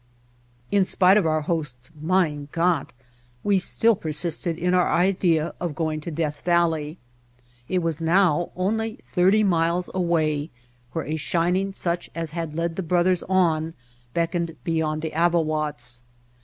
[0.01, 2.91] The White Heart In spite of our host's "Mein Gott!"
[3.43, 6.97] we still persisted in our idea of going to Death Valley.
[7.69, 10.49] It was now only thirty miles away
[10.93, 13.75] where a shin ing such as had led the brothers on
[14.15, 16.01] beckoned be yond the Avawatz.